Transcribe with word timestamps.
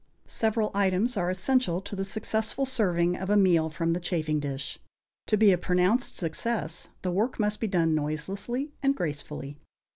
Several 0.25 0.71
items 0.73 1.15
are 1.15 1.29
essential 1.29 1.79
to 1.81 1.95
the 1.95 2.03
successful 2.03 2.65
serving 2.65 3.15
of 3.17 3.29
a 3.29 3.37
meal 3.37 3.69
from 3.69 3.93
the 3.93 3.99
chafing 3.99 4.39
dish. 4.39 4.79
To 5.27 5.37
be 5.37 5.51
a 5.51 5.59
pronounced 5.59 6.15
success, 6.15 6.87
the 7.03 7.11
work 7.11 7.39
must 7.39 7.59
be 7.59 7.67
done 7.67 7.93
noiselessly 7.93 8.71
and 8.81 8.95
gracefully. 8.95 9.59